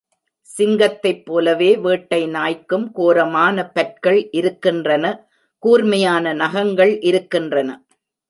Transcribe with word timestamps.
சிங்கத்தைப் 0.49 1.25
போலவே 1.25 1.67
வேட்டை 1.77 2.19
நாய்க்கும் 2.27 2.87
கோரமான 2.91 3.65
பற்கள் 3.71 4.19
இருக்கின்றன 4.31 5.05
கூர்மையான 5.63 6.33
நகங்கள் 6.33 6.93
இருக்கின்றன. 7.01 7.69